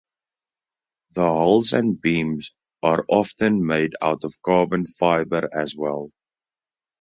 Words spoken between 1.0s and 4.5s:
The hulls and beams are often made out of